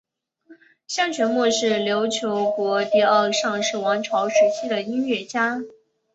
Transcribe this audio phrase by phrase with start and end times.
[0.87, 5.61] 向全谟是琉球国第二尚氏王朝时期的音乐家。